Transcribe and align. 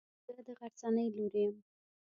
زه 0.35 0.41
د 0.47 0.49
غرڅنۍ 0.59 1.07
لور 1.15 1.33
يم. 1.43 1.53